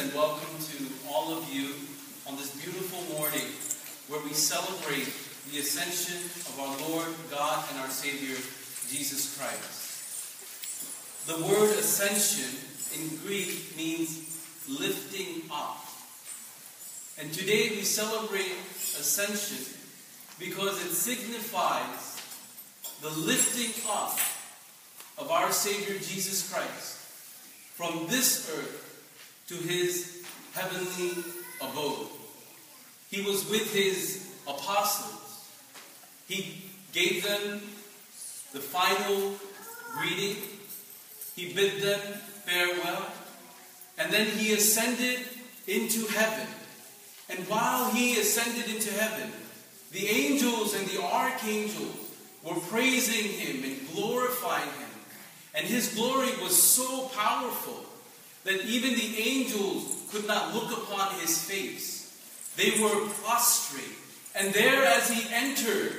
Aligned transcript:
and 0.00 0.14
welcome 0.14 0.54
to 0.60 0.86
all 1.10 1.36
of 1.36 1.52
you 1.52 1.74
on 2.28 2.36
this 2.36 2.54
beautiful 2.62 3.18
morning 3.18 3.50
where 4.06 4.22
we 4.22 4.32
celebrate 4.32 5.12
the 5.50 5.58
ascension 5.58 6.22
of 6.46 6.60
our 6.60 6.88
Lord 6.88 7.08
God 7.28 7.64
and 7.72 7.80
our 7.80 7.88
Savior, 7.88 8.36
Jesus 8.88 9.36
Christ. 9.36 11.26
The 11.26 11.44
word 11.44 11.76
ascension 11.76 12.48
in 12.94 13.16
Greek 13.26 13.76
means 13.76 14.22
lifting 14.68 15.42
up. 15.50 15.84
And 17.18 17.32
today 17.32 17.70
we 17.70 17.82
celebrate 17.82 18.52
ascension 19.00 19.74
because 20.38 20.80
it 20.86 20.92
signifies 20.92 22.22
the 23.02 23.10
lifting 23.10 23.74
up 23.90 24.16
of 25.18 25.32
our 25.32 25.50
Savior 25.50 25.98
Jesus 25.98 26.52
Christ 26.52 26.98
from 27.74 28.06
this 28.06 28.48
earth 28.56 28.87
to 29.48 29.54
his 29.54 30.22
heavenly 30.52 31.24
abode. 31.60 32.08
He 33.10 33.22
was 33.22 33.48
with 33.48 33.72
his 33.72 34.28
apostles. 34.46 35.46
He 36.26 36.62
gave 36.92 37.24
them 37.24 37.62
the 38.52 38.60
final 38.60 39.34
greeting. 39.96 40.36
He 41.34 41.54
bid 41.54 41.80
them 41.82 42.00
farewell. 42.44 43.06
And 43.98 44.12
then 44.12 44.26
he 44.26 44.52
ascended 44.52 45.20
into 45.66 46.06
heaven. 46.08 46.46
And 47.30 47.38
while 47.48 47.90
he 47.90 48.18
ascended 48.20 48.70
into 48.74 48.92
heaven, 48.92 49.32
the 49.92 50.06
angels 50.08 50.74
and 50.74 50.86
the 50.88 51.02
archangels 51.02 51.96
were 52.42 52.54
praising 52.54 53.30
him 53.32 53.64
and 53.64 53.92
glorifying 53.94 54.68
him. 54.68 54.90
And 55.54 55.66
his 55.66 55.94
glory 55.94 56.30
was 56.42 56.62
so 56.62 57.08
powerful 57.08 57.87
that 58.48 58.64
even 58.64 58.94
the 58.94 59.18
angels 59.18 59.94
could 60.10 60.26
not 60.26 60.54
look 60.54 60.72
upon 60.72 61.12
his 61.20 61.44
face. 61.44 62.54
They 62.56 62.82
were 62.82 63.06
prostrate. 63.22 63.84
And 64.34 64.54
there, 64.54 64.84
as 64.84 65.10
he 65.10 65.34
entered 65.34 65.92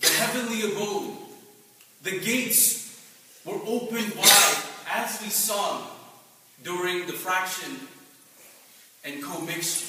the 0.00 0.08
heavenly 0.08 0.72
abode, 0.72 1.16
the 2.02 2.18
gates 2.18 3.00
were 3.44 3.60
opened 3.64 4.12
wide, 4.16 4.56
as 4.92 5.22
we 5.22 5.28
saw 5.28 5.86
during 6.64 7.06
the 7.06 7.12
fraction 7.12 7.78
and 9.04 9.22
commixture. 9.22 9.86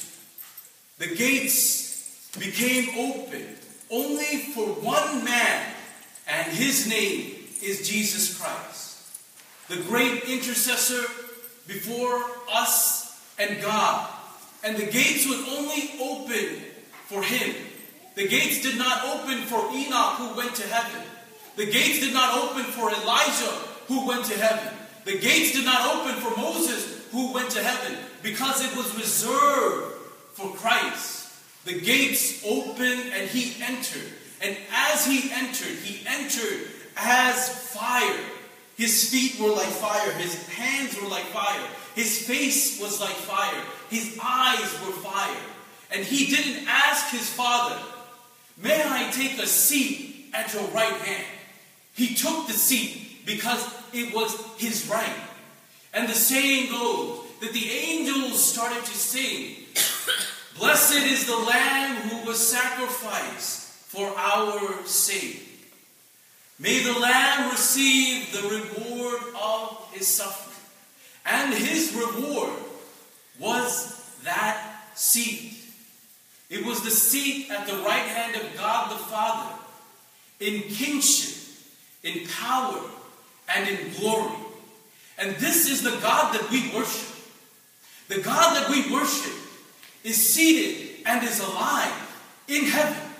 The 0.99 1.15
gates 1.15 2.29
became 2.37 2.99
open 2.99 3.47
only 3.89 4.37
for 4.53 4.67
one 4.67 5.25
man, 5.25 5.73
and 6.27 6.53
his 6.53 6.87
name 6.87 7.33
is 7.63 7.89
Jesus 7.89 8.37
Christ 8.39 8.82
the 9.69 9.77
great 9.83 10.23
intercessor 10.23 11.03
before 11.67 12.21
us 12.51 13.21
and 13.39 13.61
God. 13.61 14.09
And 14.63 14.77
the 14.77 14.85
gates 14.85 15.27
would 15.27 15.47
only 15.49 15.91
open 16.01 16.61
for 17.05 17.21
him. 17.21 17.55
The 18.15 18.27
gates 18.27 18.61
did 18.61 18.77
not 18.77 19.03
open 19.05 19.39
for 19.39 19.69
Enoch 19.73 20.13
who 20.15 20.37
went 20.37 20.55
to 20.55 20.67
heaven. 20.67 21.01
The 21.55 21.65
gates 21.65 21.99
did 21.99 22.13
not 22.13 22.37
open 22.43 22.63
for 22.63 22.89
Elijah 22.89 23.53
who 23.87 24.07
went 24.07 24.25
to 24.25 24.37
heaven. 24.37 24.73
The 25.05 25.19
gates 25.19 25.53
did 25.53 25.65
not 25.65 25.95
open 25.95 26.21
for 26.21 26.39
Moses 26.39 27.07
who 27.11 27.33
went 27.33 27.51
to 27.51 27.63
heaven 27.63 27.97
because 28.21 28.63
it 28.63 28.75
was 28.77 28.95
reserved 28.95 29.95
for 30.33 30.53
Christ. 30.55 31.31
The 31.65 31.79
gates 31.79 32.43
opened 32.45 33.11
and 33.13 33.29
he 33.29 33.61
entered. 33.63 34.11
And 34.41 34.57
as 34.71 35.05
he 35.05 35.31
entered, 35.31 35.77
he 35.83 36.05
entered 36.07 36.67
as 36.97 37.49
fire. 37.73 38.19
His 38.75 39.09
feet 39.09 39.39
were 39.39 39.53
like 39.53 39.67
fire. 39.67 40.11
His 40.13 40.47
hands 40.47 40.99
were 40.99 41.07
like 41.07 41.25
fire. 41.25 41.67
His 41.95 42.25
face 42.25 42.81
was 42.81 42.99
like 42.99 43.11
fire. 43.11 43.63
His 43.89 44.17
eyes 44.23 44.73
were 44.85 44.93
fire. 44.93 45.37
And 45.91 46.03
he 46.03 46.25
didn't 46.25 46.67
ask 46.67 47.11
his 47.11 47.29
father, 47.29 47.79
May 48.57 48.81
I 48.85 49.11
take 49.11 49.39
a 49.39 49.47
seat 49.47 50.29
at 50.33 50.53
your 50.53 50.63
right 50.69 50.93
hand? 50.93 51.25
He 51.93 52.15
took 52.15 52.47
the 52.47 52.53
seat 52.53 53.25
because 53.25 53.63
it 53.93 54.13
was 54.13 54.35
his 54.57 54.87
right. 54.89 55.15
And 55.93 56.09
the 56.09 56.13
saying 56.15 56.71
goes 56.71 57.19
that 57.41 57.53
the 57.53 57.69
angels 57.69 58.43
started 58.43 58.83
to 58.83 58.97
sing, 58.97 59.55
Blessed 60.57 61.03
is 61.05 61.25
the 61.27 61.37
Lamb 61.37 61.95
who 62.09 62.27
was 62.27 62.47
sacrificed 62.47 63.61
for 63.87 64.07
our 64.17 64.85
sake. 64.85 65.52
May 66.63 66.81
the 66.81 66.97
Lamb 66.97 67.51
receive 67.51 68.31
the 68.31 68.47
reward 68.47 69.21
of 69.35 69.85
his 69.91 70.07
suffering. 70.07 70.55
And 71.25 71.53
his 71.53 71.93
reward 71.93 72.53
was 73.37 74.17
that 74.23 74.87
seat. 74.95 75.57
It 76.49 76.65
was 76.65 76.81
the 76.81 76.89
seat 76.89 77.51
at 77.51 77.67
the 77.67 77.75
right 77.79 78.07
hand 78.07 78.37
of 78.37 78.55
God 78.55 78.91
the 78.91 78.95
Father 78.95 79.55
in 80.39 80.61
kingship, 80.61 81.35
in 82.01 82.27
power, 82.29 82.79
and 83.53 83.67
in 83.67 83.91
glory. 83.99 84.31
And 85.17 85.35
this 85.35 85.69
is 85.69 85.83
the 85.83 85.99
God 86.01 86.33
that 86.33 86.49
we 86.49 86.71
worship. 86.73 87.13
The 88.07 88.21
God 88.21 88.55
that 88.55 88.69
we 88.69 88.89
worship 88.93 89.33
is 90.05 90.15
seated 90.15 91.03
and 91.05 91.27
is 91.27 91.41
alive 91.41 92.45
in 92.47 92.63
heaven. 92.63 93.11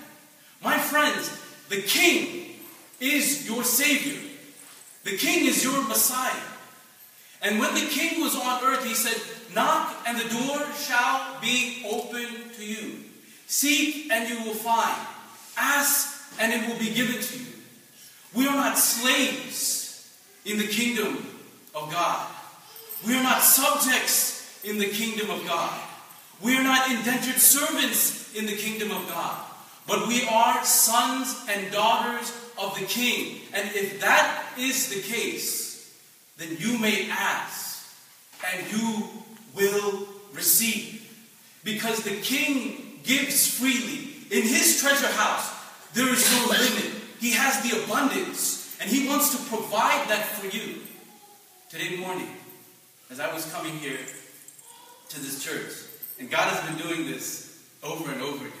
My 0.62 0.78
friends, 0.78 1.30
the 1.68 1.82
King 1.82 2.53
is 3.04 3.46
your 3.46 3.64
Savior. 3.64 4.20
The 5.04 5.16
King 5.16 5.46
is 5.46 5.62
your 5.62 5.86
Messiah. 5.86 6.40
And 7.42 7.58
when 7.58 7.74
the 7.74 7.86
King 7.86 8.22
was 8.22 8.34
on 8.34 8.64
earth, 8.64 8.84
he 8.84 8.94
said, 8.94 9.20
Knock 9.54 9.94
and 10.06 10.18
the 10.18 10.28
door 10.28 10.64
shall 10.74 11.40
be 11.40 11.84
open 11.88 12.50
to 12.56 12.64
you. 12.64 13.00
Seek 13.46 14.10
and 14.10 14.28
you 14.28 14.44
will 14.44 14.54
find. 14.54 14.96
Ask 15.56 16.40
and 16.40 16.52
it 16.52 16.68
will 16.68 16.78
be 16.78 16.92
given 16.92 17.20
to 17.20 17.38
you. 17.38 17.46
We 18.34 18.48
are 18.48 18.56
not 18.56 18.78
slaves 18.78 20.18
in 20.44 20.58
the 20.58 20.66
kingdom 20.66 21.26
of 21.74 21.90
God. 21.92 22.26
We 23.06 23.14
are 23.14 23.22
not 23.22 23.42
subjects 23.42 24.60
in 24.64 24.78
the 24.78 24.88
kingdom 24.88 25.30
of 25.30 25.46
God. 25.46 25.78
We 26.42 26.56
are 26.56 26.64
not 26.64 26.90
indentured 26.90 27.36
servants 27.36 28.34
in 28.34 28.46
the 28.46 28.56
kingdom 28.56 28.90
of 28.90 29.06
God. 29.08 29.44
But 29.86 30.08
we 30.08 30.26
are 30.26 30.64
sons 30.64 31.44
and 31.48 31.70
daughters 31.70 32.32
of 32.58 32.78
the 32.78 32.86
king. 32.86 33.40
And 33.52 33.68
if 33.74 34.00
that 34.00 34.44
is 34.58 34.88
the 34.88 35.00
case, 35.00 35.94
then 36.36 36.56
you 36.58 36.78
may 36.78 37.08
ask 37.10 37.86
and 38.52 38.66
you 38.72 39.08
will 39.54 40.06
receive. 40.32 41.00
Because 41.62 42.02
the 42.02 42.16
king 42.20 43.00
gives 43.04 43.58
freely. 43.58 44.10
In 44.30 44.42
his 44.42 44.80
treasure 44.80 45.12
house, 45.12 45.52
there 45.94 46.08
is 46.12 46.30
no 46.32 46.46
limit. 46.46 46.90
He 47.20 47.30
has 47.32 47.62
the 47.62 47.84
abundance, 47.84 48.76
and 48.80 48.90
he 48.90 49.08
wants 49.08 49.30
to 49.30 49.42
provide 49.48 50.08
that 50.08 50.26
for 50.26 50.46
you. 50.46 50.80
Today 51.70 51.96
morning, 51.96 52.28
as 53.10 53.20
I 53.20 53.32
was 53.32 53.50
coming 53.52 53.78
here 53.78 53.98
to 55.08 55.20
this 55.20 55.42
church, 55.42 55.72
and 56.18 56.30
God 56.30 56.52
has 56.52 56.68
been 56.68 56.86
doing 56.86 57.06
this 57.06 57.64
over 57.82 58.10
and 58.10 58.20
over 58.22 58.44
again, 58.44 58.58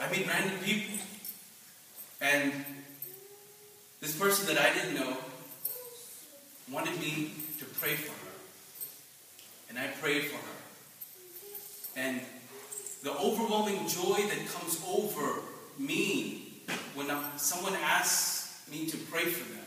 I 0.00 0.10
meet 0.10 0.26
random 0.26 0.58
people. 0.60 0.98
And 2.20 2.52
this 4.02 4.18
person 4.18 4.52
that 4.52 4.60
I 4.60 4.74
didn't 4.74 4.96
know 4.96 5.16
wanted 6.70 6.98
me 6.98 7.30
to 7.60 7.64
pray 7.64 7.94
for 7.94 8.10
her. 8.10 8.32
And 9.70 9.78
I 9.78 9.86
prayed 10.00 10.24
for 10.24 10.36
her. 10.36 10.58
And 11.96 12.20
the 13.04 13.16
overwhelming 13.16 13.86
joy 13.86 14.16
that 14.16 14.48
comes 14.52 14.82
over 14.88 15.42
me 15.78 16.64
when 16.94 17.06
someone 17.36 17.74
asks 17.74 18.68
me 18.70 18.86
to 18.86 18.96
pray 18.96 19.24
for 19.24 19.48
them, 19.54 19.64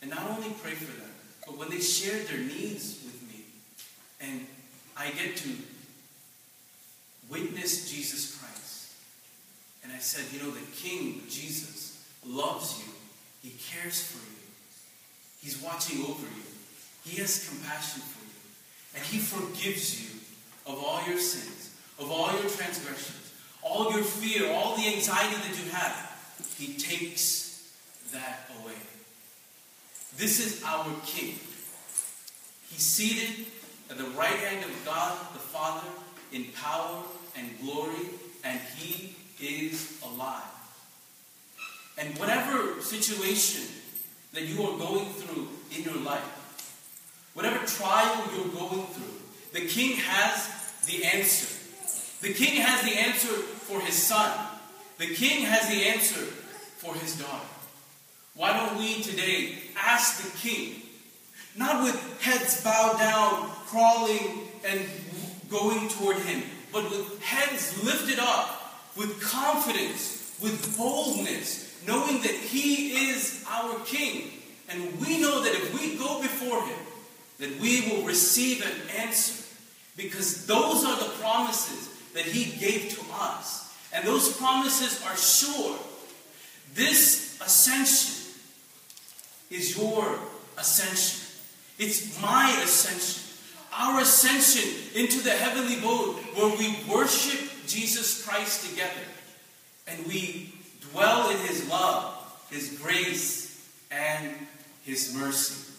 and 0.00 0.10
not 0.10 0.30
only 0.30 0.54
pray 0.62 0.72
for 0.72 0.84
them, 0.84 1.10
but 1.46 1.58
when 1.58 1.68
they 1.70 1.80
share 1.80 2.22
their 2.24 2.38
needs 2.38 3.00
with 3.04 3.22
me, 3.28 3.44
and 4.20 4.46
I 4.96 5.10
get 5.10 5.36
to 5.38 5.48
witness 7.28 7.90
Jesus 7.90 8.36
Christ. 8.38 8.94
And 9.82 9.92
I 9.92 9.98
said, 9.98 10.24
you 10.32 10.44
know, 10.44 10.52
the 10.52 10.66
King, 10.76 11.22
Jesus, 11.28 12.04
loves 12.24 12.78
you 12.84 12.92
he 13.46 13.54
cares 13.70 14.02
for 14.02 14.18
you. 14.18 14.42
He's 15.40 15.62
watching 15.62 16.04
over 16.04 16.26
you. 16.26 16.42
He 17.04 17.20
has 17.20 17.48
compassion 17.48 18.02
for 18.02 18.24
you. 18.24 18.96
And 18.96 19.04
He 19.04 19.18
forgives 19.18 20.02
you 20.02 20.18
of 20.66 20.82
all 20.82 21.06
your 21.06 21.20
sins, 21.20 21.70
of 22.00 22.10
all 22.10 22.32
your 22.32 22.50
transgressions, 22.50 23.32
all 23.62 23.92
your 23.92 24.02
fear, 24.02 24.50
all 24.50 24.76
the 24.76 24.88
anxiety 24.88 25.36
that 25.36 25.64
you 25.64 25.70
have. 25.70 25.94
He 26.58 26.74
takes 26.74 27.70
that 28.12 28.50
away. 28.60 28.74
This 30.16 30.44
is 30.44 30.64
our 30.64 30.86
King. 31.04 31.38
He's 32.68 32.82
seated 32.82 33.46
at 33.90 33.96
the 33.96 34.10
right 34.18 34.26
hand 34.26 34.64
of 34.64 34.84
God 34.84 35.16
the 35.34 35.38
Father 35.38 35.86
in 36.32 36.46
power 36.60 37.00
and 37.36 37.48
glory, 37.62 38.08
and 38.42 38.58
He 38.76 39.14
is 39.40 40.02
alive. 40.02 40.42
And 41.98 42.16
whatever 42.18 42.80
situation 42.80 43.62
that 44.34 44.42
you 44.42 44.62
are 44.62 44.78
going 44.78 45.06
through 45.06 45.48
in 45.76 45.82
your 45.82 46.02
life, 46.02 46.22
whatever 47.34 47.64
trial 47.66 48.24
you're 48.34 48.48
going 48.48 48.86
through, 48.86 49.60
the 49.60 49.66
king 49.66 49.96
has 49.96 50.84
the 50.86 51.04
answer. 51.04 51.52
The 52.20 52.34
king 52.34 52.60
has 52.60 52.82
the 52.82 52.98
answer 52.98 53.28
for 53.28 53.80
his 53.80 53.94
son. 53.94 54.30
The 54.98 55.14
king 55.14 55.44
has 55.44 55.68
the 55.68 55.88
answer 55.88 56.20
for 56.20 56.94
his 56.94 57.18
daughter. 57.18 57.46
Why 58.34 58.52
don't 58.52 58.78
we 58.78 59.02
today 59.02 59.54
ask 59.76 60.22
the 60.22 60.38
king, 60.38 60.82
not 61.56 61.82
with 61.82 62.20
heads 62.20 62.62
bowed 62.62 62.98
down, 62.98 63.50
crawling 63.66 64.48
and 64.66 64.80
going 65.48 65.88
toward 65.88 66.18
him, 66.18 66.42
but 66.72 66.84
with 66.90 67.22
heads 67.22 67.82
lifted 67.82 68.18
up, 68.18 68.90
with 68.96 69.22
confidence, 69.22 70.36
with 70.42 70.76
boldness, 70.76 71.65
knowing 71.86 72.22
that 72.22 72.32
he 72.32 73.10
is 73.10 73.44
our 73.48 73.78
king. 73.80 74.30
And 74.68 75.00
we 75.00 75.20
know 75.20 75.42
that 75.42 75.52
if 75.52 75.74
we 75.74 75.96
go 75.96 76.20
before 76.20 76.60
him, 76.62 76.78
that 77.38 77.60
we 77.60 77.88
will 77.88 78.04
receive 78.04 78.64
an 78.64 79.00
answer. 79.00 79.44
Because 79.96 80.46
those 80.46 80.84
are 80.84 80.96
the 80.98 81.10
promises 81.20 81.88
that 82.14 82.24
he 82.24 82.58
gave 82.58 82.90
to 82.96 83.04
us. 83.12 83.74
And 83.92 84.06
those 84.06 84.36
promises 84.36 85.02
are 85.06 85.16
sure. 85.16 85.78
This 86.74 87.38
ascension 87.40 88.34
is 89.50 89.76
your 89.76 90.18
ascension. 90.58 91.22
It's 91.78 92.20
my 92.20 92.50
ascension. 92.62 93.22
Our 93.72 94.00
ascension 94.00 95.00
into 95.00 95.20
the 95.20 95.30
heavenly 95.30 95.78
abode 95.78 96.16
where 96.34 96.56
we 96.58 96.76
worship 96.90 97.40
Jesus 97.66 98.24
Christ 98.26 98.68
together 98.70 98.92
and 99.86 100.06
we 100.06 100.52
dwell 100.92 101.30
in 101.30 101.38
his 101.38 101.68
love, 101.68 102.14
his 102.50 102.78
grace, 102.80 103.68
and 103.90 104.34
his 104.84 105.14
mercy. 105.14 105.72